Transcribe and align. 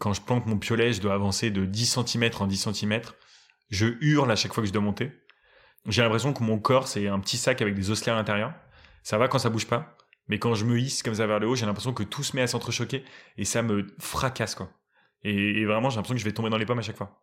Quand 0.00 0.14
je 0.14 0.22
plante 0.22 0.46
mon 0.46 0.58
piolet, 0.58 0.94
je 0.94 1.00
dois 1.02 1.12
avancer 1.12 1.50
de 1.50 1.66
10 1.66 1.98
cm 2.06 2.30
en 2.40 2.46
10 2.46 2.70
cm. 2.72 3.02
Je 3.68 3.86
hurle 4.00 4.32
à 4.32 4.36
chaque 4.36 4.54
fois 4.54 4.62
que 4.62 4.66
je 4.66 4.72
dois 4.72 4.82
monter. 4.82 5.12
J'ai 5.86 6.00
l'impression 6.00 6.32
que 6.32 6.42
mon 6.42 6.58
corps, 6.58 6.88
c'est 6.88 7.06
un 7.06 7.20
petit 7.20 7.36
sac 7.36 7.60
avec 7.60 7.74
des 7.74 7.90
osselets 7.90 8.12
à 8.12 8.14
l'intérieur. 8.14 8.54
Ça 9.02 9.18
va 9.18 9.28
quand 9.28 9.38
ça 9.38 9.50
bouge 9.50 9.66
pas. 9.66 9.98
Mais 10.26 10.38
quand 10.38 10.54
je 10.54 10.64
me 10.64 10.78
hisse 10.78 11.02
comme 11.02 11.14
ça 11.14 11.26
vers 11.26 11.38
le 11.38 11.46
haut, 11.46 11.54
j'ai 11.54 11.66
l'impression 11.66 11.92
que 11.92 12.02
tout 12.02 12.22
se 12.22 12.34
met 12.34 12.40
à 12.40 12.46
s'entrechoquer 12.46 13.04
et 13.36 13.44
ça 13.44 13.60
me 13.60 13.86
fracasse, 13.98 14.54
quoi. 14.54 14.70
Et, 15.22 15.66
vraiment, 15.66 15.90
j'ai 15.90 15.96
l'impression 15.96 16.14
que 16.14 16.20
je 16.20 16.24
vais 16.24 16.32
tomber 16.32 16.48
dans 16.48 16.56
les 16.56 16.64
pommes 16.64 16.78
à 16.78 16.82
chaque 16.82 16.96
fois. 16.96 17.22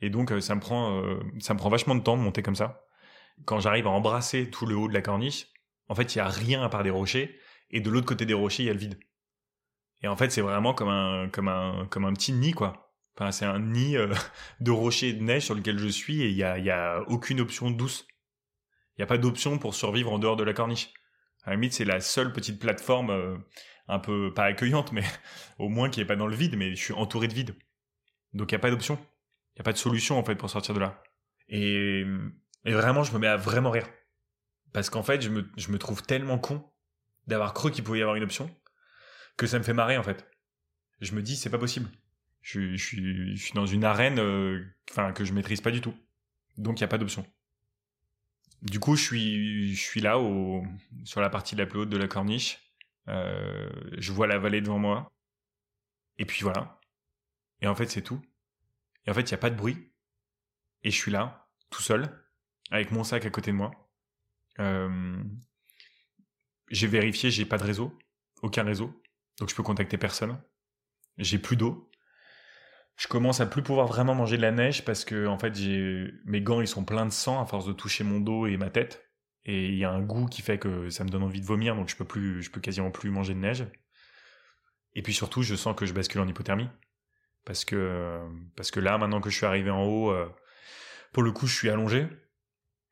Et 0.00 0.10
donc, 0.10 0.32
euh, 0.32 0.40
ça 0.40 0.56
me 0.56 0.60
prend, 0.60 1.00
euh, 1.00 1.20
ça 1.38 1.54
me 1.54 1.58
prend 1.58 1.68
vachement 1.68 1.94
de 1.94 2.02
temps 2.02 2.16
de 2.16 2.22
monter 2.22 2.42
comme 2.42 2.56
ça. 2.56 2.82
Quand 3.44 3.60
j'arrive 3.60 3.86
à 3.86 3.90
embrasser 3.90 4.50
tout 4.50 4.66
le 4.66 4.74
haut 4.74 4.88
de 4.88 4.94
la 4.94 5.02
corniche, 5.02 5.46
en 5.86 5.94
fait, 5.94 6.16
il 6.16 6.18
y 6.18 6.20
a 6.20 6.28
rien 6.28 6.62
à 6.64 6.68
part 6.68 6.82
des 6.82 6.90
rochers. 6.90 7.38
Et 7.70 7.80
de 7.80 7.90
l'autre 7.90 8.06
côté 8.06 8.26
des 8.26 8.34
rochers, 8.34 8.64
il 8.64 8.66
y 8.66 8.70
a 8.70 8.72
le 8.72 8.78
vide. 8.80 8.98
Et 10.02 10.08
en 10.08 10.16
fait, 10.16 10.30
c'est 10.30 10.40
vraiment 10.40 10.74
comme 10.74 10.88
un, 10.88 11.28
comme 11.28 11.48
un, 11.48 11.86
comme 11.90 12.04
un 12.04 12.12
petit 12.12 12.32
nid, 12.32 12.52
quoi. 12.52 12.92
Enfin, 13.16 13.32
c'est 13.32 13.44
un 13.44 13.58
nid 13.58 13.96
euh, 13.96 14.14
de 14.60 14.70
rochers 14.70 15.08
et 15.08 15.12
de 15.12 15.22
neige 15.22 15.44
sur 15.44 15.54
lequel 15.54 15.78
je 15.78 15.88
suis 15.88 16.22
et 16.22 16.28
il 16.28 16.36
y 16.36 16.44
a, 16.44 16.58
y 16.58 16.70
a 16.70 17.02
aucune 17.08 17.40
option 17.40 17.70
douce. 17.70 18.06
Il 18.96 19.00
n'y 19.00 19.04
a 19.04 19.06
pas 19.06 19.18
d'option 19.18 19.58
pour 19.58 19.74
survivre 19.74 20.12
en 20.12 20.18
dehors 20.18 20.36
de 20.36 20.44
la 20.44 20.52
corniche. 20.52 20.92
À 21.44 21.50
la 21.50 21.56
limite, 21.56 21.72
c'est 21.72 21.84
la 21.84 22.00
seule 22.00 22.32
petite 22.32 22.60
plateforme 22.60 23.10
euh, 23.10 23.36
un 23.88 23.98
peu, 23.98 24.32
pas 24.34 24.44
accueillante, 24.44 24.92
mais 24.92 25.02
au 25.58 25.68
moins 25.68 25.90
qui 25.90 26.00
est 26.00 26.04
pas 26.04 26.16
dans 26.16 26.26
le 26.26 26.36
vide, 26.36 26.56
mais 26.56 26.70
je 26.74 26.82
suis 26.82 26.94
entouré 26.94 27.26
de 27.26 27.34
vide. 27.34 27.56
Donc 28.34 28.52
il 28.52 28.54
n'y 28.54 28.58
a 28.58 28.60
pas 28.60 28.70
d'option. 28.70 28.98
Il 29.54 29.58
n'y 29.58 29.62
a 29.62 29.64
pas 29.64 29.72
de 29.72 29.78
solution, 29.78 30.18
en 30.18 30.24
fait, 30.24 30.36
pour 30.36 30.50
sortir 30.50 30.74
de 30.74 30.80
là. 30.80 31.02
Et, 31.48 32.04
et 32.64 32.72
vraiment, 32.72 33.02
je 33.02 33.12
me 33.12 33.18
mets 33.18 33.26
à 33.26 33.36
vraiment 33.36 33.70
rire. 33.70 33.88
Parce 34.72 34.90
qu'en 34.90 35.02
fait, 35.02 35.20
je 35.22 35.30
me, 35.30 35.50
je 35.56 35.72
me 35.72 35.78
trouve 35.78 36.02
tellement 36.02 36.38
con 36.38 36.64
d'avoir 37.26 37.54
cru 37.54 37.72
qu'il 37.72 37.82
pouvait 37.82 37.98
y 37.98 38.02
avoir 38.02 38.16
une 38.16 38.22
option 38.22 38.48
que 39.38 39.46
ça 39.46 39.58
me 39.58 39.64
fait 39.64 39.72
marrer 39.72 39.96
en 39.96 40.02
fait. 40.02 40.28
Je 41.00 41.14
me 41.14 41.22
dis 41.22 41.36
c'est 41.36 41.48
pas 41.48 41.58
possible. 41.58 41.88
Je, 42.42 42.76
suis, 42.76 43.52
dans 43.54 43.66
une 43.66 43.84
arène 43.84 44.18
euh, 44.18 44.64
que 45.14 45.24
je 45.24 45.32
maîtrise 45.32 45.62
pas 45.62 45.70
du 45.70 45.80
tout. 45.80 45.94
Donc 46.58 46.78
il 46.78 46.82
y 46.82 46.84
a 46.84 46.88
pas 46.88 46.98
d'option. 46.98 47.26
Du 48.62 48.80
coup, 48.80 48.96
je 48.96 49.74
suis 49.74 50.00
là 50.00 50.18
sur 51.04 51.20
la 51.20 51.30
partie 51.30 51.54
la 51.56 51.66
plus 51.66 51.80
haute 51.80 51.88
de 51.88 51.96
la 51.96 52.08
corniche. 52.08 52.58
Euh, 53.06 53.70
je 53.96 54.12
vois 54.12 54.26
la 54.26 54.38
vallée 54.38 54.60
devant 54.60 54.78
moi. 54.78 55.12
Et 56.18 56.24
puis 56.24 56.42
voilà. 56.42 56.80
Et 57.60 57.68
en 57.68 57.74
fait, 57.74 57.86
c'est 57.86 58.02
tout. 58.02 58.20
Et 59.06 59.10
en 59.10 59.14
fait, 59.14 59.22
il 59.22 59.30
y 59.30 59.34
a 59.34 59.38
pas 59.38 59.50
de 59.50 59.56
bruit. 59.56 59.92
Et 60.82 60.90
je 60.90 60.96
suis 60.96 61.12
là, 61.12 61.48
tout 61.70 61.82
seul, 61.82 62.08
avec 62.70 62.90
mon 62.90 63.04
sac 63.04 63.24
à 63.24 63.30
côté 63.30 63.52
de 63.52 63.56
moi. 63.56 63.70
Euh, 64.58 65.22
j'ai 66.68 66.86
vérifié, 66.88 67.30
j'ai 67.30 67.44
pas 67.44 67.58
de 67.58 67.64
réseau, 67.64 67.96
aucun 68.42 68.64
réseau. 68.64 69.00
Donc 69.38 69.48
je 69.48 69.54
peux 69.54 69.62
contacter 69.62 69.98
personne. 69.98 70.40
J'ai 71.16 71.38
plus 71.38 71.56
d'eau. 71.56 71.90
Je 72.96 73.06
commence 73.06 73.40
à 73.40 73.46
plus 73.46 73.62
pouvoir 73.62 73.86
vraiment 73.86 74.14
manger 74.14 74.36
de 74.36 74.42
la 74.42 74.50
neige 74.50 74.84
parce 74.84 75.04
que 75.04 75.26
en 75.26 75.38
fait 75.38 75.56
mes 76.24 76.40
gants 76.40 76.60
ils 76.60 76.66
sont 76.66 76.84
pleins 76.84 77.06
de 77.06 77.12
sang 77.12 77.40
à 77.40 77.46
force 77.46 77.64
de 77.64 77.72
toucher 77.72 78.02
mon 78.02 78.18
dos 78.18 78.46
et 78.46 78.56
ma 78.56 78.70
tête 78.70 79.08
et 79.44 79.68
il 79.68 79.76
y 79.76 79.84
a 79.84 79.90
un 79.90 80.00
goût 80.00 80.26
qui 80.26 80.42
fait 80.42 80.58
que 80.58 80.90
ça 80.90 81.04
me 81.04 81.08
donne 81.08 81.22
envie 81.22 81.40
de 81.40 81.46
vomir 81.46 81.76
donc 81.76 81.88
je 81.88 81.96
peux 81.96 82.04
plus 82.04 82.42
je 82.42 82.50
peux 82.50 82.60
quasiment 82.60 82.90
plus 82.90 83.10
manger 83.10 83.34
de 83.34 83.38
neige. 83.38 83.66
Et 84.94 85.02
puis 85.02 85.14
surtout 85.14 85.42
je 85.42 85.54
sens 85.54 85.76
que 85.76 85.86
je 85.86 85.92
bascule 85.92 86.20
en 86.20 86.26
hypothermie 86.26 86.68
parce 87.44 87.64
que 87.64 88.20
parce 88.56 88.72
que 88.72 88.80
là 88.80 88.98
maintenant 88.98 89.20
que 89.20 89.30
je 89.30 89.36
suis 89.36 89.46
arrivé 89.46 89.70
en 89.70 89.84
haut 89.84 90.10
euh, 90.10 90.28
pour 91.12 91.22
le 91.22 91.30
coup 91.30 91.46
je 91.46 91.54
suis 91.54 91.70
allongé, 91.70 92.08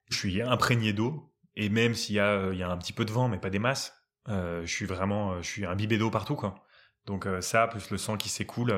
je 0.09 0.17
suis 0.17 0.41
imprégné 0.41 0.93
d'eau 0.93 1.35
et 1.57 1.69
même 1.69 1.97
s'il 1.97 2.15
y 2.15 2.21
a 2.21 2.53
il 2.53 2.59
y 2.59 2.63
a 2.63 2.71
un 2.71 2.77
petit 2.77 2.93
peu 2.93 3.05
de 3.05 3.11
vent 3.11 3.29
mais 3.29 3.39
pas 3.39 3.51
des 3.51 3.59
masses, 3.59 3.93
euh, 3.93 3.96
je 4.29 4.67
suis 4.67 4.87
vraiment, 4.87 5.33
euh, 5.33 5.43
je 5.43 5.47
suis 5.47 5.67
imbibé 5.67 5.99
d'eau 5.99 6.11
partout, 6.11 6.37
quoi. 6.37 6.55
Donc 7.07 7.27
euh, 7.27 7.41
ça, 7.41 7.69
plus 7.69 7.91
le 7.91 7.99
sang 7.99 8.17
qui 8.17 8.29
s'écoule, 8.29 8.75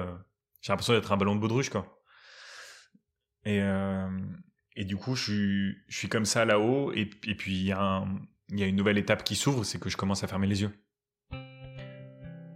j'ai 0.61 0.73
l'impression 0.73 0.93
d'être 0.93 1.13
un 1.13 1.17
ballon 1.17 1.35
de 1.35 1.41
baudruche, 1.41 1.71
quoi. 1.71 2.01
Et, 3.45 3.63
et 4.77 4.85
du 4.85 4.97
coup, 4.97 5.15
je 5.15 5.73
suis, 5.89 6.09
comme 6.09 6.27
ça 6.27 6.45
là-haut, 6.45 6.93
et, 6.93 7.09
et 7.27 7.35
puis 7.35 7.55
il 7.55 7.65
y, 7.65 7.73
a 7.73 8.05
il 8.51 8.59
y 8.59 8.63
a 8.63 8.67
une 8.67 8.77
nouvelle 8.77 8.99
étape 8.99 9.25
qui 9.25 9.37
s'ouvre, 9.37 9.65
c'est 9.65 9.81
que 9.81 9.89
je 9.89 9.97
commence 9.97 10.23
à 10.25 10.27
fermer 10.27 10.47
les 10.47 10.63
yeux. 10.63 10.73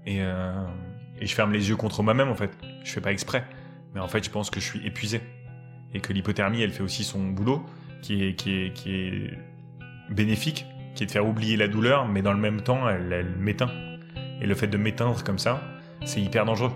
Et, 0.05 0.19
et 0.19 1.27
je 1.27 1.35
ferme 1.35 1.53
les 1.53 1.71
yeux 1.71 1.77
contre 1.77 2.03
moi-même, 2.03 2.29
en 2.29 2.35
fait. 2.35 2.51
Je 2.85 2.91
fais 2.91 3.01
pas 3.01 3.13
exprès. 3.13 3.47
Mais 3.95 4.01
en 4.01 4.09
fait, 4.09 4.25
je 4.25 4.31
pense 4.31 4.51
que 4.51 4.61
je 4.61 4.67
suis 4.67 4.87
épuisé. 4.87 5.21
Et 5.95 6.01
que 6.01 6.13
l'hypothermie, 6.13 6.63
elle 6.63 6.73
fait 6.73 6.83
aussi 6.83 7.05
son 7.05 7.29
boulot, 7.29 7.65
qui 8.03 8.25
est, 8.25 8.35
qui 8.35 8.55
est, 8.55 8.73
qui 8.75 8.95
est 8.95 9.39
bénéfique 10.11 10.67
qui 10.95 11.05
est 11.05 11.07
de 11.07 11.11
faire 11.11 11.27
oublier 11.27 11.57
la 11.57 11.69
douleur, 11.69 12.07
mais 12.07 12.23
dans 12.23 12.33
le 12.33 12.39
même 12.39 12.61
temps, 12.61 12.89
elle, 12.89 13.35
m'éteint. 13.39 13.71
Et 14.41 14.47
le 14.47 14.55
fait 14.55 14.67
de 14.67 14.77
m'éteindre 14.77 15.23
comme 15.25 15.39
ça, 15.39 15.61
c'est 16.05 16.21
hyper 16.21 16.45
dangereux. 16.45 16.73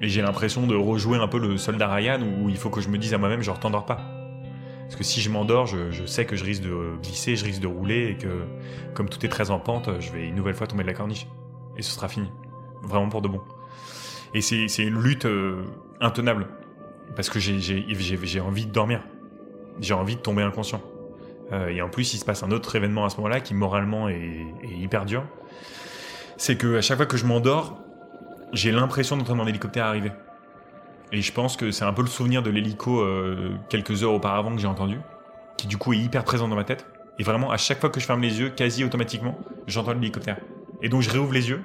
Et 0.00 0.08
j'ai 0.08 0.22
l'impression 0.22 0.66
de 0.66 0.74
rejouer 0.74 1.18
un 1.18 1.28
peu 1.28 1.38
le 1.38 1.56
soldat 1.56 1.92
Ryan 1.92 2.20
où 2.22 2.48
il 2.48 2.56
faut 2.56 2.70
que 2.70 2.80
je 2.80 2.88
me 2.88 2.96
dise 2.96 3.12
à 3.12 3.18
moi-même, 3.18 3.42
genre, 3.42 3.58
t'endors 3.58 3.84
pas. 3.84 4.00
Parce 4.82 4.96
que 4.96 5.04
si 5.04 5.20
je 5.20 5.30
m'endors, 5.30 5.66
je, 5.66 6.04
sais 6.06 6.24
que 6.24 6.36
je 6.36 6.44
risque 6.44 6.62
de 6.62 6.96
glisser, 7.02 7.36
je 7.36 7.44
risque 7.44 7.60
de 7.60 7.66
rouler 7.66 8.08
et 8.08 8.16
que, 8.16 8.44
comme 8.94 9.08
tout 9.08 9.24
est 9.24 9.28
très 9.28 9.50
en 9.50 9.60
pente, 9.60 9.88
je 10.00 10.10
vais 10.10 10.26
une 10.26 10.34
nouvelle 10.34 10.54
fois 10.54 10.66
tomber 10.66 10.82
de 10.82 10.88
la 10.88 10.94
corniche. 10.94 11.26
Et 11.76 11.82
ce 11.82 11.92
sera 11.92 12.08
fini. 12.08 12.28
Vraiment 12.82 13.08
pour 13.08 13.22
de 13.22 13.28
bon. 13.28 13.40
Et 14.34 14.40
c'est 14.40 14.66
une 14.78 15.00
lutte 15.00 15.26
euh, 15.26 15.62
intenable. 16.00 16.48
Parce 17.14 17.28
que 17.28 17.38
j'ai 17.38 18.40
envie 18.40 18.66
de 18.66 18.72
dormir. 18.72 19.02
J'ai 19.80 19.94
envie 19.94 20.16
de 20.16 20.20
tomber 20.20 20.42
inconscient. 20.42 20.82
Euh, 21.52 21.68
et 21.68 21.82
en 21.82 21.88
plus, 21.88 22.14
il 22.14 22.18
se 22.18 22.24
passe 22.24 22.42
un 22.42 22.50
autre 22.50 22.74
événement 22.76 23.04
à 23.04 23.10
ce 23.10 23.16
moment-là 23.16 23.40
qui 23.40 23.54
moralement 23.54 24.08
est, 24.08 24.46
hyper 24.64 25.04
dur. 25.04 25.24
C'est 26.36 26.56
que 26.56 26.76
à 26.76 26.80
chaque 26.80 26.96
fois 26.96 27.06
que 27.06 27.16
je 27.16 27.26
m'endors, 27.26 27.78
j'ai 28.52 28.72
l'impression 28.72 29.16
d'entendre 29.16 29.42
un 29.42 29.46
hélicoptère 29.46 29.86
arriver. 29.86 30.12
Et 31.12 31.22
je 31.22 31.32
pense 31.32 31.56
que 31.56 31.70
c'est 31.70 31.84
un 31.84 31.92
peu 31.92 32.02
le 32.02 32.08
souvenir 32.08 32.42
de 32.42 32.50
l'hélico 32.50 33.00
euh, 33.00 33.56
quelques 33.68 34.04
heures 34.04 34.12
auparavant 34.12 34.54
que 34.54 34.60
j'ai 34.60 34.68
entendu, 34.68 34.98
qui 35.56 35.66
du 35.66 35.76
coup 35.76 35.92
est 35.92 35.98
hyper 35.98 36.24
présent 36.24 36.48
dans 36.48 36.56
ma 36.56 36.64
tête. 36.64 36.86
Et 37.18 37.22
vraiment, 37.22 37.50
à 37.50 37.56
chaque 37.56 37.80
fois 37.80 37.90
que 37.90 38.00
je 38.00 38.06
ferme 38.06 38.22
les 38.22 38.40
yeux, 38.40 38.50
quasi 38.50 38.84
automatiquement, 38.84 39.38
j'entends 39.66 39.92
l'hélicoptère. 39.92 40.38
Et 40.82 40.88
donc 40.88 41.02
je 41.02 41.10
réouvre 41.10 41.32
les 41.32 41.50
yeux, 41.50 41.62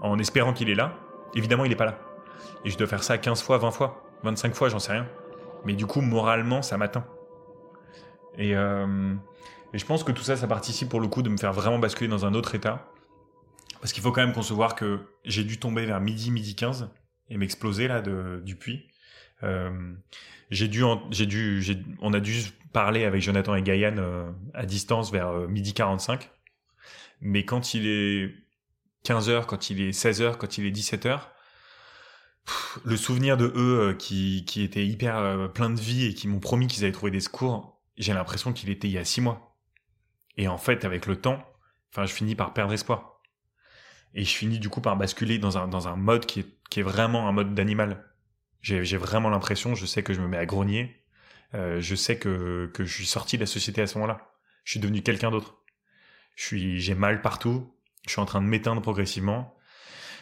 en 0.00 0.18
espérant 0.18 0.52
qu'il 0.52 0.70
est 0.70 0.74
là. 0.74 0.94
Évidemment, 1.34 1.64
il 1.64 1.68
n'est 1.68 1.76
pas 1.76 1.84
là. 1.84 1.98
Et 2.64 2.70
je 2.70 2.78
dois 2.78 2.86
faire 2.86 3.02
ça 3.02 3.18
15 3.18 3.42
fois, 3.42 3.58
20 3.58 3.70
fois, 3.72 4.02
25 4.22 4.54
fois, 4.54 4.68
j'en 4.68 4.78
sais 4.78 4.92
rien. 4.92 5.06
Mais 5.64 5.74
du 5.74 5.84
coup, 5.84 6.00
moralement, 6.00 6.62
ça 6.62 6.78
m'atteint. 6.78 7.04
Euh, 8.38 9.14
et, 9.72 9.78
je 9.78 9.86
pense 9.86 10.04
que 10.04 10.12
tout 10.12 10.22
ça, 10.22 10.36
ça 10.36 10.46
participe 10.46 10.88
pour 10.88 11.00
le 11.00 11.08
coup 11.08 11.22
de 11.22 11.28
me 11.28 11.36
faire 11.36 11.52
vraiment 11.52 11.78
basculer 11.78 12.08
dans 12.08 12.24
un 12.26 12.34
autre 12.34 12.54
état. 12.54 12.90
Parce 13.80 13.92
qu'il 13.92 14.02
faut 14.02 14.12
quand 14.12 14.24
même 14.24 14.34
concevoir 14.34 14.74
que 14.74 15.00
j'ai 15.24 15.44
dû 15.44 15.58
tomber 15.58 15.86
vers 15.86 16.00
midi, 16.00 16.30
midi 16.30 16.54
15 16.54 16.90
et 17.28 17.36
m'exploser 17.36 17.88
là 17.88 18.00
du 18.00 18.56
puits. 18.56 18.86
Euh, 19.42 19.92
j'ai 20.50 20.68
dû, 20.68 20.82
j'ai 21.10 21.26
dû, 21.26 21.62
on 22.00 22.12
a 22.14 22.20
dû 22.20 22.40
parler 22.72 23.04
avec 23.04 23.20
Jonathan 23.20 23.54
et 23.54 23.62
Gaïan 23.62 23.96
euh, 23.98 24.30
à 24.54 24.64
distance 24.64 25.12
vers 25.12 25.32
midi 25.48 25.74
45. 25.74 26.30
Mais 27.20 27.44
quand 27.44 27.74
il 27.74 27.86
est 27.86 28.34
15 29.04 29.30
h 29.30 29.46
quand 29.46 29.70
il 29.70 29.80
est 29.80 29.92
16 29.92 30.22
h 30.22 30.36
quand 30.36 30.58
il 30.58 30.66
est 30.66 30.70
17 30.70 31.06
h 31.06 31.20
le 32.84 32.96
souvenir 32.96 33.36
de 33.36 33.52
eux 33.56 33.94
qui, 33.98 34.44
qui 34.46 34.62
étaient 34.62 34.86
hyper 34.86 35.50
plein 35.52 35.70
de 35.70 35.80
vie 35.80 36.06
et 36.06 36.14
qui 36.14 36.28
m'ont 36.28 36.38
promis 36.38 36.66
qu'ils 36.66 36.84
allaient 36.84 36.92
trouver 36.92 37.10
des 37.10 37.20
secours, 37.20 37.75
j'ai 37.96 38.12
l'impression 38.12 38.52
qu'il 38.52 38.70
était 38.70 38.88
il 38.88 38.92
y 38.92 38.98
a 38.98 39.04
six 39.04 39.20
mois. 39.20 39.56
Et 40.36 40.48
en 40.48 40.58
fait, 40.58 40.84
avec 40.84 41.06
le 41.06 41.16
temps, 41.16 41.42
enfin, 41.90 42.04
je 42.06 42.12
finis 42.12 42.34
par 42.34 42.52
perdre 42.52 42.72
espoir. 42.72 43.20
Et 44.14 44.24
je 44.24 44.34
finis 44.34 44.58
du 44.58 44.68
coup 44.68 44.80
par 44.80 44.96
basculer 44.96 45.38
dans 45.38 45.58
un, 45.58 45.68
dans 45.68 45.88
un 45.88 45.96
mode 45.96 46.26
qui 46.26 46.40
est, 46.40 46.46
qui 46.70 46.80
est 46.80 46.82
vraiment 46.82 47.28
un 47.28 47.32
mode 47.32 47.54
d'animal. 47.54 48.04
J'ai 48.62 48.96
vraiment 48.96 49.30
l'impression, 49.30 49.74
je 49.74 49.86
sais 49.86 50.02
que 50.02 50.12
je 50.12 50.20
me 50.20 50.26
mets 50.26 50.38
à 50.38 50.46
grogner, 50.46 51.04
euh, 51.54 51.80
je 51.80 51.94
sais 51.94 52.18
que, 52.18 52.68
que 52.74 52.84
je 52.84 52.92
suis 52.92 53.06
sorti 53.06 53.36
de 53.36 53.42
la 53.42 53.46
société 53.46 53.80
à 53.80 53.86
ce 53.86 53.96
moment-là. 53.98 54.32
Je 54.64 54.72
suis 54.72 54.80
devenu 54.80 55.02
quelqu'un 55.02 55.30
d'autre. 55.30 55.62
J'ai 56.34 56.94
mal 56.94 57.22
partout. 57.22 57.72
Je 58.06 58.10
suis 58.10 58.20
en 58.20 58.26
train 58.26 58.42
de 58.42 58.46
m'éteindre 58.46 58.82
progressivement. 58.82 59.54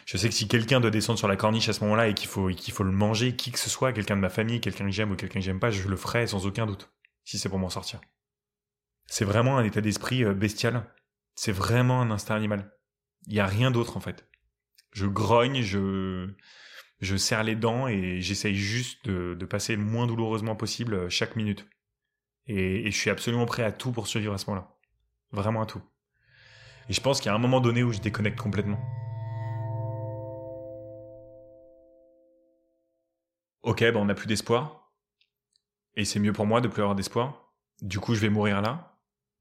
Je 0.05 0.17
sais 0.17 0.29
que 0.29 0.35
si 0.35 0.47
quelqu'un 0.47 0.79
doit 0.79 0.91
descendre 0.91 1.17
sur 1.17 1.27
la 1.27 1.35
corniche 1.35 1.67
à 1.67 1.73
ce 1.73 1.83
moment-là 1.83 2.07
et 2.07 2.13
qu'il 2.13 2.27
faut, 2.27 2.49
qu'il 2.49 2.73
faut 2.73 2.83
le 2.83 2.91
manger, 2.91 3.35
qui 3.35 3.51
que 3.51 3.57
ce 3.57 3.69
soit, 3.71 3.91
quelqu'un 3.91 4.15
de 4.15 4.21
ma 4.21 4.29
famille, 4.29 4.61
quelqu'un 4.61 4.85
que 4.85 4.91
j'aime 4.91 5.11
ou 5.11 5.15
quelqu'un 5.15 5.39
que 5.39 5.45
j'aime 5.45 5.59
pas, 5.59 5.71
je 5.71 5.87
le 5.87 5.95
ferai 5.95 6.27
sans 6.27 6.45
aucun 6.45 6.67
doute 6.67 6.94
si 7.25 7.37
c'est 7.37 7.49
pour 7.49 7.59
m'en 7.59 7.69
sortir. 7.69 7.99
C'est 9.07 9.25
vraiment 9.25 9.57
un 9.57 9.63
état 9.63 9.81
d'esprit 9.81 10.23
euh, 10.23 10.33
bestial. 10.33 10.85
C'est 11.35 11.51
vraiment 11.51 12.01
un 12.01 12.11
instinct 12.11 12.35
animal. 12.35 12.71
Il 13.27 13.33
n'y 13.33 13.39
a 13.39 13.47
rien 13.47 13.71
d'autre 13.71 13.97
en 13.97 13.99
fait. 13.99 14.29
Je 14.91 15.07
grogne, 15.07 15.61
je, 15.61 16.29
je 17.01 17.17
serre 17.17 17.43
les 17.43 17.55
dents 17.55 17.87
et 17.87 18.21
j'essaye 18.21 18.55
juste 18.55 19.09
de, 19.09 19.45
passer 19.45 19.75
le 19.75 19.83
moins 19.83 20.07
douloureusement 20.07 20.55
possible 20.55 20.93
euh, 20.93 21.09
chaque 21.09 21.35
minute. 21.35 21.67
Et, 22.47 22.89
je 22.91 22.97
suis 22.97 23.09
absolument 23.09 23.45
prêt 23.45 23.63
à 23.63 23.71
tout 23.71 23.91
pour 23.91 24.07
survivre 24.07 24.33
à 24.33 24.37
ce 24.37 24.49
moment-là. 24.49 24.77
Vraiment 25.31 25.63
à 25.63 25.65
tout. 25.65 25.81
Et 26.87 26.93
je 26.93 27.01
pense 27.01 27.19
qu'il 27.19 27.27
y 27.27 27.31
a 27.31 27.35
un 27.35 27.39
moment 27.39 27.59
donné 27.59 27.83
où 27.83 27.91
je 27.91 27.99
déconnecte 27.99 28.39
complètement. 28.39 28.79
Ok, 33.63 33.79
ben 33.79 33.95
on 33.95 34.05
n'a 34.05 34.13
plus 34.13 34.27
d'espoir 34.27 34.84
et 35.95 36.05
c'est 36.05 36.19
mieux 36.19 36.33
pour 36.33 36.45
moi 36.45 36.61
de 36.61 36.67
plus 36.67 36.81
avoir 36.81 36.95
d'espoir. 36.95 37.53
Du 37.81 37.99
coup, 37.99 38.15
je 38.15 38.21
vais 38.21 38.29
mourir 38.29 38.61
là. 38.61 38.97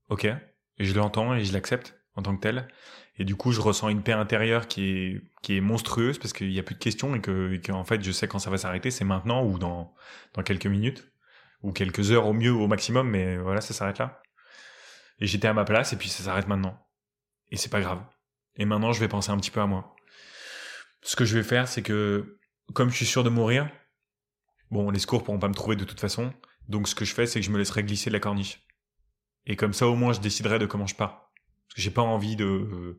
Ok. 0.08 0.24
Et 0.24 0.84
je 0.84 0.94
l'entends 0.94 1.34
et 1.34 1.44
je 1.44 1.52
l'accepte. 1.52 1.98
en 2.16 2.22
tant 2.22 2.36
que 2.36 2.40
tel. 2.40 2.68
Et 3.16 3.24
du 3.24 3.36
coup, 3.36 3.52
je 3.52 3.60
ressens 3.60 3.88
une 3.88 4.02
paix 4.02 4.12
intérieure 4.12 4.66
qui 4.66 4.88
est, 4.88 5.22
qui 5.42 5.56
est 5.56 5.60
monstrueuse 5.60 6.18
parce 6.18 6.32
qu'il 6.32 6.48
n'y 6.48 6.58
a 6.58 6.62
plus 6.62 6.74
de 6.74 6.80
questions 6.80 7.14
et 7.14 7.20
que, 7.20 7.72
en 7.72 7.84
fait, 7.84 8.02
je 8.02 8.10
sais 8.10 8.26
quand 8.26 8.38
ça 8.38 8.50
va 8.50 8.58
s'arrêter, 8.58 8.90
c'est 8.90 9.04
maintenant 9.04 9.44
ou 9.44 9.58
dans, 9.58 9.94
dans 10.34 10.42
quelques 10.42 10.66
minutes 10.66 11.10
ou 11.62 11.72
quelques 11.72 12.10
heures 12.10 12.26
au 12.26 12.32
mieux 12.32 12.52
ou 12.52 12.62
au 12.62 12.68
maximum, 12.68 13.08
mais 13.08 13.36
voilà, 13.36 13.60
ça 13.60 13.72
s'arrête 13.72 13.98
là. 13.98 14.20
Et 15.20 15.26
j'étais 15.26 15.48
à 15.48 15.54
ma 15.54 15.64
place 15.64 15.92
et 15.92 15.96
puis 15.96 16.08
ça 16.08 16.24
s'arrête 16.24 16.48
maintenant. 16.48 16.78
Et 17.50 17.56
c'est 17.56 17.70
pas 17.70 17.80
grave. 17.80 18.02
Et 18.56 18.64
maintenant, 18.64 18.92
je 18.92 19.00
vais 19.00 19.08
penser 19.08 19.30
un 19.30 19.36
petit 19.38 19.50
peu 19.50 19.60
à 19.60 19.66
moi. 19.66 19.94
Ce 21.02 21.16
que 21.16 21.24
je 21.24 21.36
vais 21.36 21.44
faire, 21.44 21.68
c'est 21.68 21.82
que, 21.82 22.38
comme 22.72 22.90
je 22.90 22.96
suis 22.96 23.06
sûr 23.06 23.22
de 23.22 23.30
mourir, 23.30 23.70
bon, 24.70 24.90
les 24.90 24.98
secours 24.98 25.22
pourront 25.22 25.38
pas 25.38 25.48
me 25.48 25.54
trouver 25.54 25.76
de 25.76 25.84
toute 25.84 26.00
façon. 26.00 26.32
Donc, 26.68 26.88
ce 26.88 26.94
que 26.94 27.04
je 27.04 27.14
fais, 27.14 27.26
c'est 27.26 27.40
que 27.40 27.46
je 27.46 27.50
me 27.50 27.58
laisserai 27.58 27.82
glisser 27.82 28.10
de 28.10 28.14
la 28.14 28.20
corniche. 28.20 28.62
Et 29.46 29.56
comme 29.56 29.72
ça, 29.72 29.86
au 29.88 29.96
moins, 29.96 30.12
je 30.12 30.20
déciderai 30.20 30.58
de 30.58 30.66
comment 30.66 30.86
je 30.86 30.94
pars. 30.94 31.30
Parce 31.66 31.76
que 31.76 31.82
j'ai 31.82 31.90
pas 31.90 32.02
envie 32.02 32.36
de, 32.36 32.98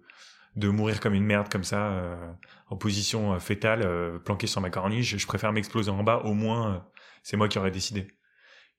de 0.56 0.70
mourir 0.70 1.00
comme 1.00 1.14
une 1.14 1.26
merde 1.26 1.50
comme 1.50 1.64
ça, 1.64 1.92
euh, 1.92 2.34
en 2.70 2.78
position 2.78 3.34
euh, 3.34 3.40
fétale, 3.40 3.82
euh, 3.84 4.20
planqué 4.20 4.48
sur 4.48 4.62
ma 4.62 4.70
corniche. 4.70 5.18
Je 5.18 5.28
préfère 5.28 5.52
m'exploser 5.52 5.92
en 5.92 6.04
bas. 6.04 6.22
Au 6.24 6.34
moins, 6.34 6.86
c'est 7.24 7.38
moi 7.38 7.48
qui 7.48 7.60
aurais 7.60 7.72
décidé. 7.72 8.08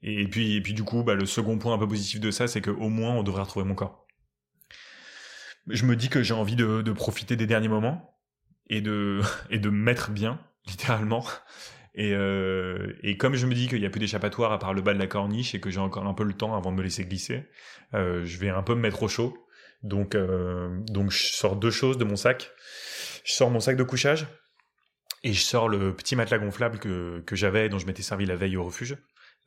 Et 0.02 0.28
puis, 0.28 0.56
et 0.56 0.60
puis 0.60 0.74
du 0.74 0.84
coup, 0.84 1.02
bah, 1.02 1.14
le 1.14 1.26
second 1.26 1.58
point 1.58 1.74
un 1.74 1.78
peu 1.78 1.88
positif 1.88 2.20
de 2.20 2.30
ça, 2.30 2.46
c'est 2.46 2.60
qu'au 2.60 2.88
moins, 2.88 3.12
on 3.12 3.22
devrait 3.22 3.42
retrouver 3.42 3.66
mon 3.66 3.74
corps. 3.74 4.06
Je 5.68 5.84
me 5.84 5.96
dis 5.96 6.08
que 6.08 6.22
j'ai 6.22 6.34
envie 6.34 6.56
de, 6.56 6.82
de 6.82 6.92
profiter 6.92 7.34
des 7.34 7.46
derniers 7.46 7.68
moments 7.68 8.16
et 8.68 8.80
de 8.80 9.20
et 9.50 9.58
de 9.58 9.70
mettre 9.70 10.10
bien, 10.10 10.40
littéralement. 10.66 11.24
Et, 11.96 12.12
euh, 12.12 12.92
et 13.02 13.16
comme 13.16 13.34
je 13.34 13.46
me 13.46 13.54
dis 13.54 13.68
qu'il 13.68 13.80
n'y 13.80 13.86
a 13.86 13.90
plus 13.90 14.00
d'échappatoire 14.00 14.52
à 14.52 14.58
part 14.58 14.74
le 14.74 14.82
bas 14.82 14.92
de 14.92 14.98
la 14.98 15.06
corniche 15.06 15.54
et 15.54 15.60
que 15.60 15.70
j'ai 15.70 15.80
encore 15.80 16.06
un 16.06 16.12
peu 16.12 16.24
le 16.24 16.34
temps 16.34 16.54
avant 16.54 16.70
de 16.70 16.76
me 16.76 16.82
laisser 16.82 17.04
glisser, 17.06 17.48
euh, 17.94 18.22
je 18.24 18.38
vais 18.38 18.50
un 18.50 18.62
peu 18.62 18.74
me 18.74 18.80
mettre 18.80 19.02
au 19.02 19.08
chaud. 19.08 19.36
Donc, 19.82 20.14
euh, 20.14 20.78
donc 20.90 21.10
je 21.10 21.32
sors 21.32 21.56
deux 21.56 21.70
choses 21.70 21.96
de 21.96 22.04
mon 22.04 22.16
sac. 22.16 22.50
Je 23.24 23.32
sors 23.32 23.50
mon 23.50 23.60
sac 23.60 23.76
de 23.76 23.82
couchage 23.82 24.26
et 25.24 25.32
je 25.32 25.40
sors 25.40 25.68
le 25.70 25.96
petit 25.96 26.16
matelas 26.16 26.38
gonflable 26.38 26.78
que, 26.78 27.20
que 27.20 27.34
j'avais 27.34 27.70
dont 27.70 27.78
je 27.78 27.86
m'étais 27.86 28.02
servi 28.02 28.26
la 28.26 28.36
veille 28.36 28.56
au 28.56 28.64
refuge. 28.64 28.98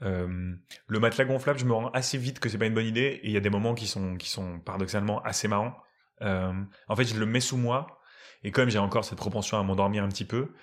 Le 0.01 0.99
matelas 0.99 1.25
gonflable, 1.25 1.59
je 1.59 1.65
me 1.65 1.73
rends 1.73 1.89
assez 1.89 2.17
vite 2.17 2.39
que 2.39 2.49
c'est 2.49 2.57
pas 2.57 2.65
une 2.65 2.73
bonne 2.73 2.85
idée 2.85 3.19
et 3.21 3.27
il 3.27 3.31
y 3.31 3.37
a 3.37 3.41
des 3.41 3.49
moments 3.49 3.75
qui 3.75 3.85
sont 3.85 4.15
qui 4.15 4.29
sont 4.29 4.59
paradoxalement 4.59 5.21
assez 5.23 5.47
marrants. 5.47 5.75
En 6.21 6.95
fait, 6.95 7.03
je 7.03 7.19
le 7.19 7.25
mets 7.25 7.41
sous 7.41 7.57
moi 7.57 7.99
et 8.43 8.51
comme 8.51 8.69
j'ai 8.69 8.79
encore 8.79 9.03
cette 9.03 9.17
propension 9.17 9.59
à 9.59 9.63
m'endormir 9.63 10.03
un 10.03 10.09
petit 10.09 10.25
peu, 10.25 10.53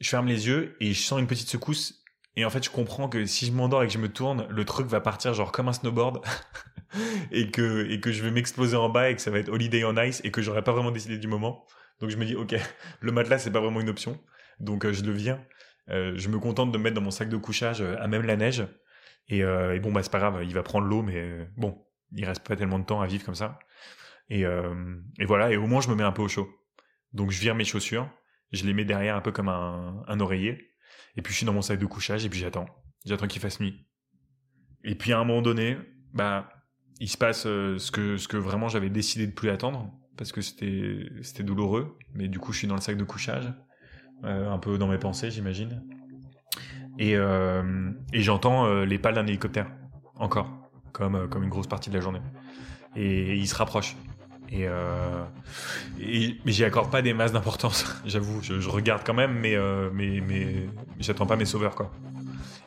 je 0.00 0.08
ferme 0.08 0.26
les 0.26 0.46
yeux 0.46 0.76
et 0.80 0.92
je 0.92 1.02
sens 1.02 1.20
une 1.20 1.26
petite 1.26 1.48
secousse. 1.48 2.04
Et 2.36 2.44
en 2.44 2.50
fait, 2.50 2.64
je 2.64 2.70
comprends 2.70 3.08
que 3.08 3.26
si 3.26 3.46
je 3.46 3.52
m'endors 3.52 3.82
et 3.82 3.86
que 3.86 3.92
je 3.92 3.98
me 3.98 4.08
tourne, 4.08 4.46
le 4.50 4.64
truc 4.64 4.86
va 4.86 5.00
partir 5.00 5.34
genre 5.34 5.52
comme 5.52 5.68
un 5.68 5.72
snowboard 5.72 6.20
et 7.30 7.50
que 7.50 7.88
et 7.90 8.00
que 8.00 8.10
je 8.10 8.22
vais 8.22 8.30
m'exploser 8.30 8.76
en 8.76 8.88
bas 8.88 9.10
et 9.10 9.14
que 9.14 9.20
ça 9.20 9.30
va 9.30 9.38
être 9.38 9.48
holiday 9.48 9.84
on 9.84 9.96
ice 9.96 10.20
et 10.24 10.30
que 10.30 10.42
j'aurais 10.42 10.62
pas 10.62 10.72
vraiment 10.72 10.90
décidé 10.90 11.18
du 11.18 11.28
moment. 11.28 11.64
Donc 12.00 12.10
je 12.10 12.16
me 12.16 12.24
dis 12.24 12.34
ok, 12.34 12.54
le 13.00 13.12
matelas 13.12 13.38
c'est 13.38 13.52
pas 13.52 13.60
vraiment 13.60 13.80
une 13.80 13.88
option, 13.88 14.20
donc 14.58 14.84
euh, 14.84 14.92
je 14.92 15.04
le 15.04 15.12
viens. 15.12 15.40
Euh, 15.90 16.14
je 16.16 16.28
me 16.28 16.38
contente 16.38 16.72
de 16.72 16.78
me 16.78 16.84
mettre 16.84 16.94
dans 16.94 17.02
mon 17.02 17.10
sac 17.10 17.28
de 17.28 17.36
couchage 17.36 17.82
euh, 17.82 17.94
à 18.00 18.08
même 18.08 18.22
la 18.22 18.36
neige 18.36 18.66
et, 19.28 19.42
bon 19.80 19.92
bah 19.92 20.02
c'est 20.02 20.12
pas 20.12 20.18
grave, 20.18 20.42
il 20.44 20.52
va 20.52 20.62
prendre 20.62 20.86
l'eau 20.86 21.02
mais 21.02 21.48
bon, 21.56 21.82
il 22.12 22.24
reste 22.26 22.46
pas 22.46 22.56
tellement 22.56 22.78
de 22.78 22.84
temps 22.84 23.00
à 23.00 23.06
vivre 23.06 23.24
comme 23.24 23.34
ça. 23.34 23.58
Et, 24.28 24.42
et 24.42 25.24
voilà, 25.24 25.50
et 25.50 25.56
au 25.56 25.66
moins 25.66 25.80
je 25.80 25.88
me 25.88 25.94
mets 25.94 26.02
un 26.02 26.12
peu 26.12 26.20
au 26.20 26.28
chaud. 26.28 26.46
Donc 27.14 27.30
je 27.30 27.40
vire 27.40 27.54
mes 27.54 27.64
chaussures, 27.64 28.06
je 28.54 28.64
les 28.66 28.74
mets 28.74 28.84
derrière 28.84 29.16
un 29.16 29.20
peu 29.20 29.32
comme 29.32 29.48
un, 29.48 30.20
oreiller, 30.20 30.72
et 31.16 31.22
puis 31.22 31.32
je 31.32 31.38
suis 31.38 31.46
dans 31.46 31.52
mon 31.52 31.62
sac 31.62 31.78
de 31.78 31.86
couchage 31.86 32.24
et 32.24 32.28
puis 32.28 32.40
j'attends. 32.40 32.66
J'attends 33.04 33.26
qu'il 33.26 33.40
fasse 33.40 33.60
nuit. 33.60 33.86
Et 34.82 34.94
puis 34.94 35.12
à 35.12 35.18
un 35.18 35.24
moment 35.24 35.42
donné, 35.42 35.76
bah 36.12 36.48
il 37.00 37.08
se 37.08 37.16
passe 37.16 37.46
euh, 37.46 37.78
ce 37.78 37.90
que 37.90 38.16
ce 38.16 38.28
que 38.28 38.36
vraiment 38.36 38.68
j'avais 38.68 38.90
décidé 38.90 39.26
de 39.26 39.32
plus 39.32 39.50
attendre 39.50 39.92
parce 40.16 40.30
que 40.30 40.40
c'était 40.40 41.42
douloureux, 41.42 41.98
mais 42.14 42.28
du 42.28 42.38
coup 42.38 42.52
je 42.52 42.58
suis 42.58 42.68
dans 42.68 42.76
le 42.76 42.80
sac 42.80 42.96
de 42.96 43.04
couchage, 43.04 43.52
euh, 44.24 44.50
un 44.50 44.58
peu 44.58 44.78
dans 44.78 44.86
mes 44.86 44.98
pensées 44.98 45.30
j'imagine, 45.30 45.82
et 46.98 47.16
euh, 47.16 47.90
et 48.12 48.22
j'entends 48.22 48.84
les 48.84 48.98
pales 48.98 49.14
d'un 49.14 49.26
hélicoptère 49.26 49.70
encore 50.14 50.70
comme 50.92 51.28
comme 51.28 51.42
une 51.42 51.50
grosse 51.50 51.66
partie 51.66 51.90
de 51.90 51.96
la 51.96 52.00
journée, 52.00 52.22
et 52.94 53.34
il 53.34 53.48
se 53.48 53.56
rapproche. 53.56 53.96
Et, 54.50 54.68
euh, 54.68 55.24
et 56.00 56.36
mais 56.44 56.52
j'y 56.52 56.64
accorde 56.64 56.90
pas 56.90 57.02
des 57.02 57.14
masses 57.14 57.32
d'importance, 57.32 57.84
j'avoue. 58.06 58.40
Je, 58.42 58.60
je, 58.60 58.68
regarde 58.68 59.02
quand 59.04 59.14
même, 59.14 59.32
mais 59.32 59.54
euh, 59.56 59.90
mais 59.92 60.20
mais 60.20 60.68
j'attends 61.00 61.26
pas 61.26 61.36
mes 61.36 61.44
sauveurs 61.44 61.74
quoi. 61.74 61.90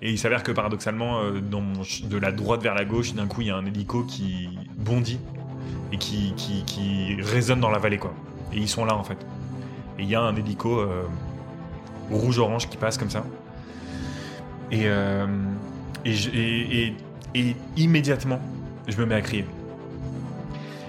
Et 0.02 0.12
il 0.12 0.20
s'avère 0.20 0.44
que 0.44 0.52
paradoxalement, 0.52 1.22
euh, 1.22 1.40
dans 1.40 1.62
mon, 1.62 1.82
de 1.82 2.18
la 2.18 2.32
droite 2.32 2.62
vers 2.62 2.76
la 2.76 2.86
gauche, 2.86 3.14
d'un 3.14 3.28
coup, 3.28 3.42
il 3.42 3.48
y 3.48 3.52
a 3.52 3.56
un 3.56 3.66
hélico 3.66 4.04
qui 4.04 4.50
bondit 4.78 5.20
et 5.92 5.98
qui, 5.98 6.34
qui, 6.36 6.64
qui 6.66 7.18
résonne 7.22 7.60
dans 7.60 7.72
la 7.72 7.80
vallée 7.80 7.98
quoi. 7.98 8.14
Et 8.54 8.58
ils 8.58 8.68
sont 8.70 8.86
là 8.86 8.96
en 8.96 9.04
fait. 9.04 9.18
Et 9.98 10.04
il 10.04 10.10
y 10.10 10.16
a 10.16 10.22
un 10.22 10.36
hélico 10.36 10.80
euh, 10.80 11.04
rouge-orange 12.12 12.70
qui 12.70 12.78
passe 12.78 12.98
comme 12.98 13.10
ça. 13.10 13.26
Et, 14.72 14.84
euh, 14.86 15.26
et, 16.06 16.14
et, 16.14 16.88
et, 16.88 16.96
et 17.34 17.56
immédiatement, 17.76 18.40
je 18.88 18.98
me 18.98 19.06
mets 19.06 19.16
à 19.16 19.22
crier. 19.22 19.46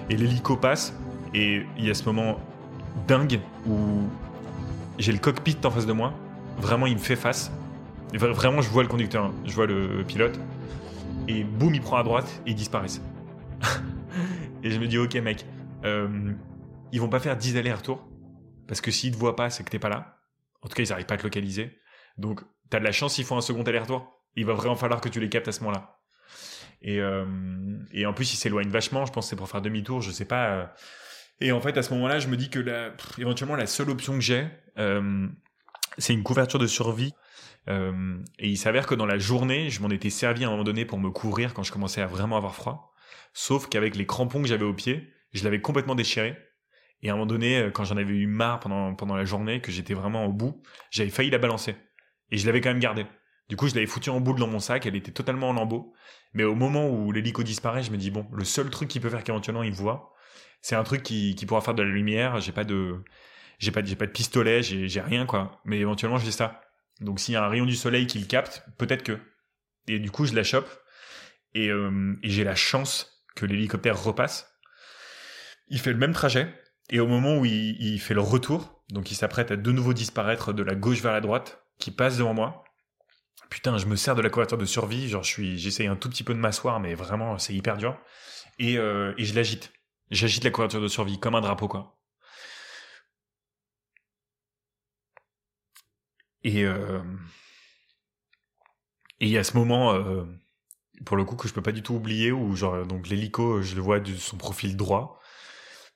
Et 0.09 0.17
l'hélico 0.17 0.57
passe, 0.57 0.93
et 1.33 1.63
il 1.77 1.85
y 1.85 1.89
a 1.89 1.93
ce 1.93 2.03
moment 2.03 2.39
dingue 3.07 3.39
où 3.67 4.07
j'ai 4.97 5.11
le 5.11 5.19
cockpit 5.19 5.57
en 5.63 5.71
face 5.71 5.85
de 5.85 5.93
moi. 5.93 6.13
Vraiment, 6.57 6.87
il 6.87 6.95
me 6.95 6.99
fait 6.99 7.15
face. 7.15 7.51
Vraiment, 8.13 8.61
je 8.61 8.69
vois 8.69 8.83
le 8.83 8.89
conducteur, 8.89 9.25
hein. 9.25 9.33
je 9.45 9.53
vois 9.53 9.67
le 9.67 10.03
pilote. 10.03 10.39
Et 11.27 11.43
boum, 11.43 11.75
il 11.75 11.81
prend 11.81 11.97
à 11.97 12.03
droite 12.03 12.41
et 12.45 12.51
ils 12.51 12.55
disparaissent. 12.55 13.01
et 14.63 14.71
je 14.71 14.79
me 14.79 14.87
dis, 14.87 14.97
ok, 14.97 15.13
mec, 15.15 15.45
euh, 15.85 16.33
ils 16.91 16.99
vont 16.99 17.09
pas 17.09 17.19
faire 17.19 17.37
10 17.37 17.57
allers-retours. 17.57 18.07
Parce 18.67 18.81
que 18.81 18.91
s'ils 18.91 19.11
te 19.11 19.17
voient 19.17 19.35
pas, 19.35 19.49
c'est 19.49 19.63
que 19.63 19.69
t'es 19.69 19.79
pas 19.79 19.89
là. 19.89 20.17
En 20.61 20.67
tout 20.67 20.75
cas, 20.75 20.83
ils 20.83 20.91
arrivent 20.91 21.05
pas 21.05 21.15
à 21.15 21.17
te 21.17 21.23
localiser. 21.23 21.77
Donc, 22.17 22.41
t'as 22.69 22.79
de 22.79 22.83
la 22.83 22.91
chance 22.91 23.13
s'ils 23.13 23.25
font 23.25 23.37
un 23.37 23.41
second 23.41 23.61
aller-retour. 23.61 24.11
Il 24.35 24.45
va 24.45 24.53
vraiment 24.53 24.75
falloir 24.75 25.01
que 25.01 25.09
tu 25.09 25.19
les 25.19 25.29
captes 25.29 25.47
à 25.47 25.51
ce 25.51 25.61
moment-là. 25.61 25.98
Et, 26.81 26.99
euh, 26.99 27.25
et 27.91 28.05
en 28.05 28.13
plus, 28.13 28.33
il 28.33 28.37
s'éloigne 28.37 28.69
vachement. 28.69 29.05
Je 29.05 29.11
pense 29.11 29.25
que 29.25 29.29
c'est 29.29 29.35
pour 29.35 29.49
faire 29.49 29.61
demi-tour. 29.61 30.01
Je 30.01 30.11
sais 30.11 30.25
pas. 30.25 30.49
Euh. 30.49 30.65
Et 31.41 31.51
en 31.51 31.61
fait, 31.61 31.77
à 31.77 31.83
ce 31.83 31.93
moment-là, 31.93 32.19
je 32.19 32.27
me 32.27 32.37
dis 32.37 32.49
que 32.49 32.59
éventuellement, 33.17 33.55
la 33.55 33.65
seule 33.65 33.89
option 33.89 34.13
que 34.13 34.21
j'ai, 34.21 34.47
euh, 34.77 35.27
c'est 35.97 36.13
une 36.13 36.23
couverture 36.23 36.59
de 36.59 36.67
survie. 36.67 37.13
Et 37.67 38.49
il 38.49 38.57
s'avère 38.57 38.87
que 38.87 38.95
dans 38.95 39.05
la 39.05 39.19
journée, 39.19 39.69
je 39.69 39.79
m'en 39.81 39.89
étais 39.89 40.09
servi 40.09 40.43
à 40.43 40.47
un 40.47 40.51
moment 40.51 40.63
donné 40.63 40.85
pour 40.85 40.97
me 40.97 41.11
couvrir 41.11 41.53
quand 41.53 41.61
je 41.61 41.71
commençais 41.71 42.01
à 42.01 42.07
vraiment 42.07 42.35
avoir 42.35 42.55
froid. 42.55 42.91
Sauf 43.33 43.69
qu'avec 43.69 43.95
les 43.95 44.07
crampons 44.07 44.41
que 44.41 44.47
j'avais 44.47 44.65
au 44.65 44.73
pied, 44.73 45.07
je 45.33 45.43
l'avais 45.43 45.61
complètement 45.61 45.93
déchiré. 45.93 46.35
Et 47.03 47.09
à 47.09 47.13
un 47.13 47.15
moment 47.15 47.27
donné, 47.27 47.69
quand 47.71 47.83
j'en 47.83 47.97
avais 47.97 48.15
eu 48.15 48.25
marre 48.25 48.59
pendant, 48.59 48.95
pendant 48.95 49.15
la 49.15 49.23
journée, 49.23 49.61
que 49.61 49.71
j'étais 49.71 49.93
vraiment 49.93 50.25
au 50.25 50.33
bout, 50.33 50.63
j'avais 50.89 51.11
failli 51.11 51.29
la 51.29 51.37
balancer. 51.37 51.75
Et 52.31 52.37
je 52.37 52.47
l'avais 52.47 52.59
quand 52.59 52.69
même 52.69 52.79
gardée. 52.79 53.05
Du 53.49 53.55
coup, 53.55 53.67
je 53.67 53.73
l'avais 53.73 53.87
foutu 53.87 54.11
en 54.11 54.21
boule 54.21 54.39
dans 54.39 54.47
mon 54.47 54.59
sac, 54.59 54.85
elle 54.85 54.95
était 54.95 55.11
totalement 55.11 55.49
en 55.49 55.53
lambeaux. 55.53 55.93
Mais 56.33 56.43
au 56.43 56.53
moment 56.53 56.87
où 56.87 57.11
l'hélico 57.11 57.41
disparaît, 57.41 57.81
je 57.81 57.91
me 57.91 57.97
dis, 57.97 58.11
bon, 58.11 58.27
le 58.31 58.45
seul 58.45 58.69
truc 58.69 58.87
qui 58.87 58.99
peut 58.99 59.09
faire 59.09 59.23
qu'éventuellement 59.23 59.63
il 59.63 59.73
voit, 59.73 60.13
c'est 60.61 60.75
un 60.75 60.83
truc 60.83 61.01
qui, 61.01 61.35
qui 61.35 61.45
pourra 61.47 61.61
faire 61.61 61.73
de 61.73 61.81
la 61.81 61.89
lumière. 61.89 62.39
J'ai 62.39 62.51
pas 62.51 62.63
de, 62.63 63.03
j'ai 63.57 63.71
pas, 63.71 63.81
pas 63.81 64.05
de 64.05 64.11
pistolet, 64.11 64.61
j'ai, 64.61 64.87
j'ai 64.87 65.01
rien, 65.01 65.25
quoi. 65.25 65.59
Mais 65.65 65.79
éventuellement, 65.79 66.19
j'ai 66.19 66.31
ça. 66.31 66.61
Donc, 67.01 67.19
s'il 67.19 67.33
y 67.33 67.37
a 67.37 67.43
un 67.43 67.47
rayon 67.49 67.65
du 67.65 67.75
soleil 67.75 68.05
qui 68.05 68.19
le 68.19 68.25
capte, 68.25 68.63
peut-être 68.77 69.03
que. 69.03 69.19
Et 69.87 69.97
du 69.97 70.11
coup, 70.11 70.25
je 70.25 70.35
la 70.35 70.43
chope. 70.43 70.69
Et, 71.55 71.69
euh, 71.69 72.15
j'ai 72.21 72.43
la 72.43 72.55
chance 72.55 73.25
que 73.35 73.47
l'hélicoptère 73.47 74.01
repasse. 74.01 74.53
Il 75.69 75.79
fait 75.79 75.91
le 75.91 75.97
même 75.97 76.13
trajet. 76.13 76.53
Et 76.91 76.99
au 76.99 77.07
moment 77.07 77.37
où 77.37 77.45
il 77.45 77.99
fait 77.99 78.15
le 78.15 78.21
retour, 78.21 78.83
donc 78.89 79.11
il 79.11 79.15
s'apprête 79.15 79.51
à 79.51 79.55
de 79.55 79.71
nouveau 79.71 79.93
disparaître 79.93 80.53
de 80.53 80.63
la 80.63 80.73
gauche 80.73 81.01
vers 81.01 81.11
la 81.11 81.21
droite, 81.21 81.63
qui 81.77 81.91
passe 81.91 82.17
devant 82.17 82.33
moi, 82.33 82.63
putain, 83.49 83.77
je 83.77 83.85
me 83.85 83.95
sers 83.95 84.15
de 84.15 84.21
la 84.21 84.29
couverture 84.29 84.57
de 84.57 84.65
survie, 84.65 85.09
genre 85.09 85.23
je 85.23 85.29
suis, 85.29 85.57
j'essaye 85.57 85.87
un 85.87 85.95
tout 85.95 86.09
petit 86.09 86.23
peu 86.23 86.33
de 86.33 86.39
m'asseoir, 86.39 86.79
mais 86.79 86.93
vraiment 86.95 87.37
c'est 87.37 87.53
hyper 87.53 87.77
dur, 87.77 87.97
et, 88.59 88.77
euh, 88.77 89.13
et 89.17 89.25
je 89.25 89.35
l'agite. 89.35 89.73
J'agite 90.11 90.43
la 90.43 90.51
couverture 90.51 90.81
de 90.81 90.87
survie 90.87 91.19
comme 91.19 91.35
un 91.35 91.41
drapeau 91.41 91.67
quoi. 91.67 91.99
Et 96.43 96.63
euh, 96.65 97.01
et 99.19 99.25
il 99.27 99.31
y 99.31 99.37
a 99.37 99.43
ce 99.43 99.55
moment, 99.57 99.93
euh, 99.93 100.23
pour 101.05 101.17
le 101.17 101.25
coup 101.25 101.35
que 101.35 101.47
je 101.47 101.53
peux 101.53 101.61
pas 101.61 101.71
du 101.71 101.83
tout 101.83 101.95
oublier, 101.95 102.31
où 102.31 102.55
genre 102.55 102.85
donc 102.85 103.07
l'hélico, 103.09 103.61
je 103.61 103.75
le 103.75 103.81
vois 103.81 103.99
de 103.99 104.15
son 104.15 104.37
profil 104.37 104.77
droit, 104.77 105.19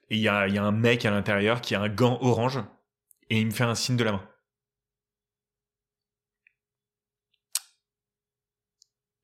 et 0.09 0.15
il 0.17 0.21
y 0.21 0.27
a, 0.29 0.47
y 0.47 0.57
a 0.57 0.63
un 0.63 0.71
mec 0.71 1.05
à 1.05 1.11
l'intérieur 1.11 1.61
qui 1.61 1.75
a 1.75 1.81
un 1.81 1.89
gant 1.89 2.19
orange 2.21 2.59
et 3.29 3.39
il 3.39 3.47
me 3.47 3.51
fait 3.51 3.63
un 3.65 3.75
signe 3.75 3.97
de 3.97 4.03
la 4.03 4.13
main. 4.13 4.29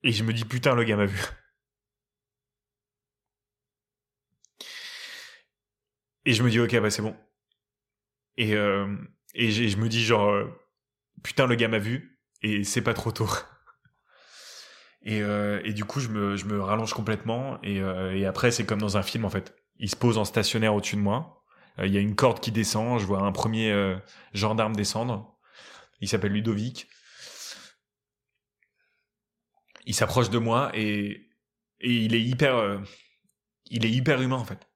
Et 0.02 0.12
je 0.12 0.24
me 0.24 0.32
dis, 0.34 0.44
putain, 0.44 0.74
le 0.74 0.84
gars 0.84 0.96
m'a 0.96 1.06
vu. 1.06 1.18
Et 6.24 6.32
je 6.32 6.42
me 6.42 6.50
dis, 6.50 6.60
ok, 6.60 6.78
bah 6.80 6.90
c'est 6.90 7.02
bon. 7.02 7.14
Et, 8.36 8.54
euh, 8.54 8.96
et 9.34 9.50
je 9.50 9.76
me 9.76 9.88
dis, 9.88 10.02
genre, 10.02 10.30
euh, 10.30 10.46
putain, 11.22 11.46
le 11.46 11.54
gars 11.54 11.68
m'a 11.68 11.78
vu, 11.78 12.20
et 12.42 12.64
c'est 12.64 12.82
pas 12.82 12.94
trop 12.94 13.12
tôt. 13.12 13.28
et, 15.02 15.22
euh, 15.22 15.60
et 15.64 15.72
du 15.72 15.84
coup, 15.84 16.00
je 16.00 16.08
me, 16.08 16.36
je 16.36 16.44
me 16.46 16.60
rallonge 16.60 16.92
complètement, 16.92 17.60
et, 17.62 17.80
euh, 17.80 18.14
et 18.16 18.26
après, 18.26 18.50
c'est 18.50 18.64
comme 18.66 18.80
dans 18.80 18.96
un 18.96 19.02
film, 19.02 19.24
en 19.24 19.30
fait. 19.30 19.54
il 19.78 19.90
se 19.90 19.96
pose 19.96 20.18
en 20.18 20.24
stationnaire 20.24 20.74
au-dessus 20.74 20.96
de 20.96 21.00
moi. 21.00 21.42
Euh, 21.78 21.86
il 21.86 21.92
y 21.94 21.96
a 21.96 22.00
une 22.00 22.14
corde 22.16 22.40
qui 22.40 22.52
descend. 22.52 22.98
Je 23.00 23.06
vois 23.06 23.20
un 23.22 23.32
premier 23.32 23.96
gendarme 24.34 24.74
descendre. 24.76 25.36
Il 26.00 26.08
s'appelle 26.08 26.32
Ludovic. 26.32 26.88
Il 29.90 29.94
s'approche 29.94 30.30
de 30.30 30.38
moi 30.38 30.70
et, 30.72 31.26
il 31.80 32.14
est 32.14 32.22
hyper, 32.22 32.54
euh, 32.54 32.78
il 33.70 33.84
est 33.84 33.90
hyper 33.90 34.22
humain 34.22 34.36
en 34.36 34.44
fait. 34.44 34.68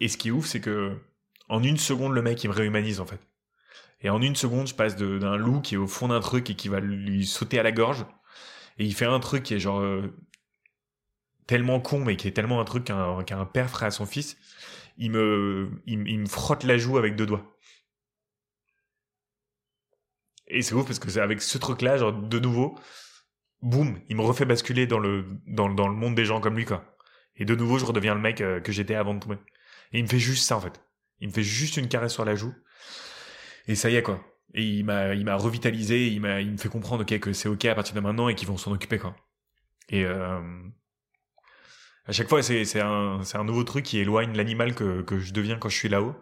Et 0.00 0.08
ce 0.08 0.16
qui 0.16 0.28
est 0.28 0.30
ouf, 0.30 0.46
c'est 0.46 0.62
que 0.62 0.96
en 1.50 1.62
une 1.62 1.76
seconde, 1.76 2.14
le 2.14 2.22
mec 2.22 2.42
il 2.42 2.48
me 2.48 2.54
réhumanise 2.54 3.00
en 3.00 3.04
fait. 3.04 3.20
Et 4.00 4.08
en 4.08 4.22
une 4.22 4.34
seconde, 4.34 4.66
je 4.66 4.74
passe 4.74 4.96
d'un 4.96 5.36
loup 5.36 5.60
qui 5.60 5.74
est 5.74 5.76
au 5.76 5.86
fond 5.86 6.08
d'un 6.08 6.20
truc 6.20 6.48
et 6.48 6.54
qui 6.54 6.68
va 6.68 6.80
lui 6.80 7.26
sauter 7.26 7.58
à 7.58 7.62
la 7.62 7.70
gorge. 7.70 8.06
Et 8.78 8.86
il 8.86 8.94
fait 8.94 9.04
un 9.04 9.20
truc 9.20 9.42
qui 9.42 9.52
est 9.52 9.60
genre 9.60 9.80
euh, 9.80 10.16
tellement 11.46 11.80
con, 11.80 12.02
mais 12.02 12.16
qui 12.16 12.28
est 12.28 12.32
tellement 12.32 12.62
un 12.62 12.64
truc 12.64 12.84
qu'un 12.84 13.44
père 13.44 13.68
ferait 13.68 13.86
à 13.86 13.90
son 13.90 14.06
fils. 14.06 14.38
Il 14.96 15.10
me 15.10 15.68
frotte 16.26 16.64
la 16.64 16.78
joue 16.78 16.96
avec 16.96 17.14
deux 17.14 17.26
doigts. 17.26 17.58
Et 20.48 20.62
c'est 20.62 20.74
ouf 20.74 20.86
parce 20.86 20.98
que 20.98 21.18
avec 21.18 21.42
ce 21.42 21.58
truc-là, 21.58 21.96
genre 21.98 22.12
de 22.12 22.38
nouveau, 22.38 22.78
boum, 23.62 24.00
il 24.08 24.16
me 24.16 24.22
refait 24.22 24.44
basculer 24.44 24.86
dans 24.86 24.98
le, 24.98 25.26
dans, 25.46 25.68
dans 25.68 25.88
le 25.88 25.94
monde 25.94 26.14
des 26.14 26.24
gens 26.24 26.40
comme 26.40 26.56
lui, 26.56 26.64
quoi. 26.64 26.84
Et 27.36 27.44
de 27.44 27.54
nouveau, 27.54 27.78
je 27.78 27.84
redeviens 27.84 28.14
le 28.14 28.20
mec 28.20 28.40
euh, 28.40 28.60
que 28.60 28.72
j'étais 28.72 28.94
avant 28.94 29.14
de 29.14 29.20
tomber. 29.20 29.36
Et 29.92 29.98
il 29.98 30.02
me 30.04 30.08
fait 30.08 30.18
juste 30.18 30.44
ça, 30.46 30.56
en 30.56 30.60
fait. 30.60 30.82
Il 31.20 31.28
me 31.28 31.32
fait 31.32 31.42
juste 31.42 31.76
une 31.76 31.88
caresse 31.88 32.12
sur 32.12 32.24
la 32.24 32.34
joue. 32.34 32.54
Et 33.66 33.74
ça 33.74 33.90
y 33.90 33.96
est, 33.96 34.02
quoi. 34.02 34.20
Et 34.54 34.64
il 34.64 34.84
m'a, 34.84 35.14
il 35.14 35.24
m'a 35.24 35.36
revitalisé, 35.36 36.08
il 36.08 36.20
m'a, 36.20 36.40
il 36.40 36.52
me 36.52 36.56
fait 36.56 36.68
comprendre, 36.68 37.02
ok, 37.02 37.18
que 37.20 37.32
c'est 37.32 37.48
ok 37.48 37.66
à 37.66 37.74
partir 37.74 37.94
de 37.94 38.00
maintenant 38.00 38.28
et 38.28 38.34
qu'ils 38.34 38.48
vont 38.48 38.56
s'en 38.56 38.72
occuper, 38.72 38.98
quoi. 38.98 39.14
Et, 39.90 40.04
euh, 40.04 40.40
à 42.06 42.12
chaque 42.12 42.28
fois, 42.28 42.42
c'est, 42.42 42.64
c'est 42.64 42.80
un, 42.80 43.22
c'est 43.22 43.36
un 43.36 43.44
nouveau 43.44 43.64
truc 43.64 43.84
qui 43.84 43.98
éloigne 43.98 44.34
l'animal 44.34 44.74
que, 44.74 45.02
que 45.02 45.18
je 45.18 45.32
deviens 45.34 45.58
quand 45.58 45.68
je 45.68 45.76
suis 45.76 45.90
là-haut 45.90 46.14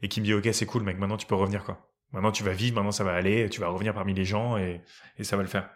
et 0.00 0.08
qui 0.08 0.20
me 0.20 0.24
dit, 0.24 0.32
ok, 0.32 0.48
c'est 0.52 0.66
cool, 0.66 0.82
mec, 0.82 0.98
maintenant 0.98 1.18
tu 1.18 1.26
peux 1.26 1.34
revenir, 1.34 1.62
quoi. 1.64 1.86
Maintenant 2.12 2.32
tu 2.32 2.44
vas 2.44 2.52
vivre, 2.52 2.76
maintenant 2.76 2.92
ça 2.92 3.04
va 3.04 3.12
aller, 3.12 3.48
tu 3.50 3.60
vas 3.60 3.68
revenir 3.68 3.92
parmi 3.92 4.14
les 4.14 4.24
gens 4.24 4.56
et, 4.56 4.80
et 5.18 5.24
ça 5.24 5.36
va 5.36 5.42
le 5.42 5.48
faire. 5.48 5.68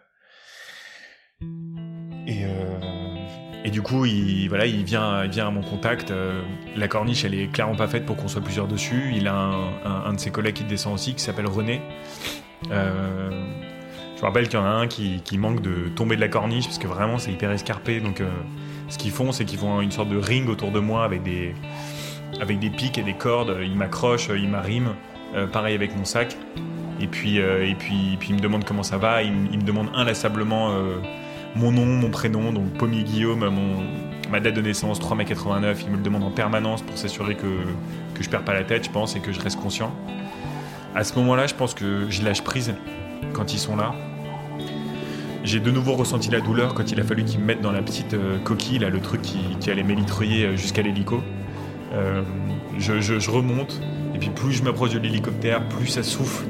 Et, 2.27 2.45
euh, 2.45 2.79
et 3.63 3.69
du 3.69 3.81
coup, 3.81 4.05
il, 4.05 4.47
voilà, 4.47 4.65
il 4.65 4.83
vient, 4.83 5.23
il 5.23 5.31
vient 5.31 5.47
à 5.47 5.51
mon 5.51 5.61
contact. 5.61 6.11
euh, 6.11 6.41
la 6.75 6.87
corniche, 6.87 7.25
elle 7.25 7.33
est 7.33 7.51
clairement 7.51 7.75
pas 7.75 7.87
faite 7.87 8.05
pour 8.05 8.15
qu'on 8.15 8.27
soit 8.27 8.41
plusieurs 8.41 8.67
dessus. 8.67 9.11
Il 9.15 9.27
a 9.27 9.35
un, 9.35 10.13
de 10.13 10.19
ses 10.19 10.31
collègues 10.31 10.55
qui 10.55 10.63
descend 10.63 10.93
aussi, 10.93 11.13
qui 11.13 11.21
s'appelle 11.21 11.47
René. 11.47 11.81
Euh, 12.71 13.29
je 14.15 14.21
me 14.21 14.25
rappelle 14.25 14.47
qu'il 14.47 14.59
y 14.59 14.61
en 14.61 14.65
a 14.65 14.69
un 14.69 14.87
qui, 14.87 15.21
qui 15.23 15.37
manque 15.37 15.61
de 15.61 15.89
tomber 15.89 16.15
de 16.15 16.21
la 16.21 16.27
corniche 16.27 16.65
parce 16.65 16.77
que 16.77 16.87
vraiment 16.87 17.17
c'est 17.17 17.31
hyper 17.31 17.51
escarpé. 17.51 17.99
Donc, 17.99 18.21
ce 18.87 18.97
qu'ils 18.99 19.11
font, 19.11 19.31
c'est 19.31 19.45
qu'ils 19.45 19.57
font 19.57 19.81
une 19.81 19.91
sorte 19.91 20.09
de 20.09 20.17
ring 20.17 20.47
autour 20.47 20.71
de 20.71 20.79
moi 20.79 21.03
avec 21.03 21.23
des, 21.23 21.55
avec 22.39 22.59
des 22.59 22.69
pics 22.69 22.99
et 22.99 23.03
des 23.03 23.15
cordes. 23.15 23.57
Ils 23.61 23.75
m'accrochent, 23.75 24.29
ils 24.29 24.49
m'arriment. 24.49 24.95
Euh, 25.35 25.47
pareil 25.47 25.75
avec 25.75 25.95
mon 25.95 26.05
sac. 26.05 26.35
Et 26.99 27.07
puis, 27.07 27.39
euh, 27.39 27.65
et 27.65 27.75
puis, 27.75 28.17
puis 28.19 28.29
il 28.29 28.35
me 28.35 28.41
demande 28.41 28.63
comment 28.65 28.83
ça 28.83 28.97
va. 28.97 29.23
Il, 29.23 29.31
me- 29.31 29.63
demande 29.63 29.87
inlassablement 29.95 30.71
euh, 30.71 30.95
mon 31.55 31.71
nom, 31.71 31.85
mon 31.85 32.09
prénom, 32.09 32.51
donc 32.51 32.65
Pommier 32.77 33.03
Guillaume, 33.03 33.49
ma 34.29 34.39
date 34.39 34.55
de 34.55 34.61
naissance, 34.61 34.99
3 34.99 35.15
mai 35.15 35.25
89. 35.25 35.83
Il 35.83 35.91
me 35.91 35.97
le 35.97 36.03
demande 36.03 36.23
en 36.23 36.31
permanence 36.31 36.81
pour 36.81 36.97
s'assurer 36.97 37.35
que, 37.35 37.47
que 38.13 38.23
je 38.23 38.29
perds 38.29 38.43
pas 38.43 38.53
la 38.53 38.63
tête, 38.63 38.85
je 38.85 38.91
pense, 38.91 39.15
et 39.15 39.19
que 39.19 39.31
je 39.31 39.39
reste 39.39 39.59
conscient. 39.59 39.91
À 40.93 41.03
ce 41.03 41.17
moment-là, 41.19 41.47
je 41.47 41.55
pense 41.55 41.73
que 41.73 42.09
je 42.09 42.23
lâche 42.23 42.43
prise 42.43 42.73
quand 43.33 43.53
ils 43.53 43.59
sont 43.59 43.75
là. 43.75 43.93
J'ai 45.43 45.59
de 45.59 45.71
nouveau 45.71 45.93
ressenti 45.93 46.29
la 46.29 46.39
douleur 46.39 46.75
quand 46.75 46.91
il 46.91 46.99
a 46.99 47.03
fallu 47.03 47.23
qu'ils 47.23 47.39
me 47.39 47.45
mettent 47.45 47.61
dans 47.61 47.71
la 47.71 47.81
petite 47.81 48.15
coquille, 48.43 48.77
le 48.79 48.99
truc 48.99 49.21
qui, 49.21 49.71
allait 49.71 49.81
m'élitreuiller 49.83 50.45
euh, 50.45 50.55
jusqu'à 50.55 50.83
l'hélico. 50.83 51.23
Je, 52.77 53.29
remonte, 53.29 53.81
puis 54.21 54.29
plus 54.29 54.53
je 54.53 54.63
m'approche 54.63 54.91
de 54.91 54.99
l'hélicoptère, 54.99 55.67
plus 55.67 55.87
ça 55.87 56.03
souffle. 56.03 56.45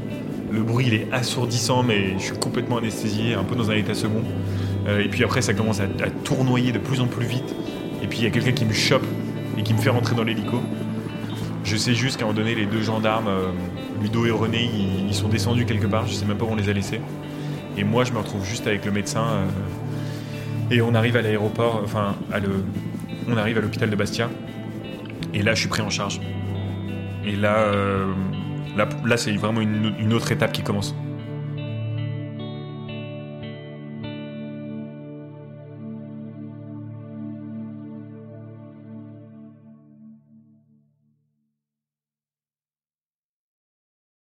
Le 0.51 0.61
bruit, 0.61 0.87
il 0.87 0.93
est 0.93 1.07
assourdissant, 1.13 1.81
mais 1.81 2.19
je 2.19 2.25
suis 2.25 2.37
complètement 2.37 2.77
anesthésié, 2.77 3.33
un 3.33 3.45
peu 3.45 3.55
dans 3.55 3.71
un 3.71 3.75
état 3.75 3.95
second. 3.95 4.23
Euh, 4.87 4.99
et 4.99 5.07
puis 5.07 5.23
après, 5.23 5.41
ça 5.41 5.53
commence 5.53 5.79
à, 5.79 5.87
tournoyer 6.23 6.73
de 6.73 6.79
plus 6.79 6.99
en 6.99 7.07
plus 7.07 7.25
vite. 7.25 7.55
Et 8.03 8.07
puis 8.07 8.19
il 8.19 8.23
y 8.25 8.27
a 8.27 8.29
quelqu'un 8.29 8.51
qui 8.51 8.65
me 8.65 8.73
chope 8.73 9.05
et 9.57 9.63
qui 9.63 9.73
me 9.73 9.79
fait 9.79 9.89
rentrer 9.89 10.15
dans 10.15 10.25
l'hélico. 10.25 10.61
Je 11.63 11.77
sais 11.77 11.93
juste 11.93 12.17
qu'à 12.17 12.25
un 12.25 12.27
moment 12.27 12.39
donné, 12.39 12.55
les 12.55 12.65
deux 12.65 12.81
gendarmes, 12.81 13.29
euh, 13.29 13.51
Ludo 14.01 14.25
et 14.25 14.31
René, 14.31 14.69
ils, 15.07 15.15
sont 15.15 15.29
descendus 15.29 15.65
quelque 15.65 15.87
part. 15.87 16.07
Je 16.07 16.13
sais 16.13 16.25
même 16.25 16.37
pas 16.37 16.45
où 16.45 16.49
on 16.51 16.55
les 16.55 16.67
a 16.67 16.73
laissés. 16.73 16.99
Et 17.77 17.85
moi, 17.85 18.03
je 18.03 18.11
me 18.11 18.17
retrouve 18.17 18.45
juste 18.45 18.67
avec 18.67 18.83
le 18.83 18.91
médecin. 18.91 19.23
euh, 19.23 20.75
et 20.75 20.81
on 20.81 20.93
arrive 20.95 21.15
à 21.17 21.21
l'aéroport, 21.21 21.81
enfin, 21.83 22.15
on 23.27 23.37
arrive 23.37 23.57
à 23.57 23.61
l'hôpital 23.61 23.89
de 23.89 23.95
Bastia. 23.95 24.29
Et 25.33 25.43
là, 25.43 25.53
je 25.53 25.59
suis 25.61 25.69
pris 25.69 25.81
en 25.81 25.89
charge. 25.89 26.19
Et 27.25 27.35
là, 27.35 27.57
euh, 27.57 28.13
là, 28.75 28.87
là 29.05 29.17
c'est 29.17 29.31
vraiment 29.33 29.61
une, 29.61 29.93
une 29.99 30.13
autre 30.13 30.31
étape 30.31 30.51
qui 30.51 30.63
commence. 30.63 30.95